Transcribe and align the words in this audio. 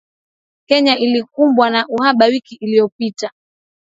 Kenya 0.67 0.97
ilikumbwa 0.97 1.69
na 1.69 1.85
uhaba 1.87 2.25
wiki 2.25 2.55
iliyopita 2.55 3.31